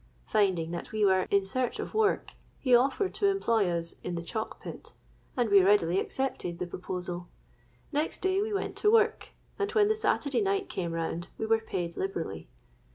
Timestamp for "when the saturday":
9.73-10.41